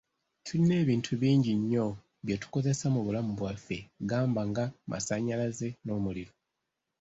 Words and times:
Tulina 0.45 0.73
ebintu 0.83 1.11
bingi 1.21 1.51
nnyo 1.59 1.87
bye 2.23 2.35
tukozesa 2.41 2.85
mu 2.93 2.99
bulamu 3.05 3.31
bwaffe 3.39 3.77
gamba 4.09 4.41
nga; 4.49 4.65
masannyalaze 4.89 5.67
n’omuliro. 5.85 6.33